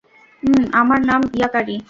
[0.43, 1.77] উম, আমার নাম ইয়াকারি।